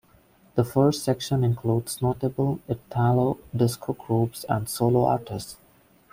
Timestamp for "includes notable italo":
1.43-3.37